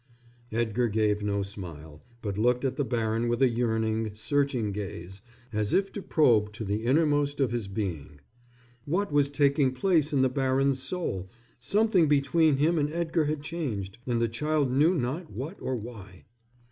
Edgar 0.51 0.87
gave 0.87 1.21
no 1.21 1.43
smile, 1.43 2.01
but 2.23 2.35
looked 2.35 2.65
at 2.65 2.75
the 2.75 2.83
baron 2.83 3.27
with 3.27 3.39
a 3.39 3.49
yearning, 3.49 4.09
searching 4.15 4.71
gaze, 4.71 5.21
as 5.53 5.73
if 5.73 5.91
to 5.91 6.01
probe 6.01 6.51
to 6.53 6.65
the 6.65 6.85
innermost 6.85 7.39
of 7.39 7.51
his 7.51 7.67
being. 7.67 8.19
What 8.85 9.11
was 9.11 9.29
taking 9.29 9.71
place 9.73 10.11
in 10.11 10.23
the 10.23 10.27
baron's 10.27 10.81
soul? 10.81 11.29
Something 11.59 12.07
between 12.07 12.57
him 12.57 12.79
and 12.79 12.91
Edgar 12.91 13.25
had 13.25 13.43
changed, 13.43 13.99
and 14.07 14.19
the 14.19 14.27
child 14.27 14.71
knew 14.71 14.95
not 14.95 15.31
what 15.31 15.61
or 15.61 15.75
why. 15.75 16.25